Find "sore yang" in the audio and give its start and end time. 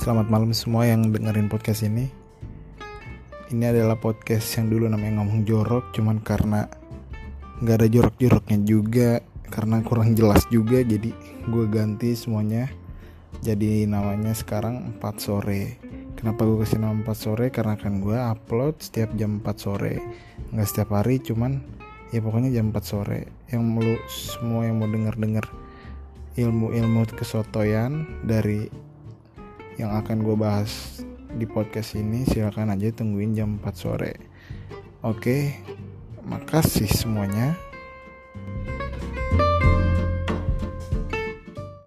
22.88-23.62